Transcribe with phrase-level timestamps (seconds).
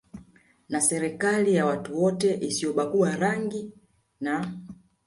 [0.69, 3.71] na serikali ya watu wote isiyobagua rangi
[4.19, 4.53] na